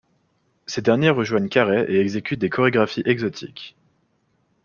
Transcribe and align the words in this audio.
Ces 0.65 0.81
derniers 0.81 1.11
rejoignent 1.11 1.47
Carey 1.47 1.85
et 1.87 1.99
exécutent 1.99 2.39
des 2.41 2.49
chorégraphies 2.49 3.03
exotiques. 3.05 3.75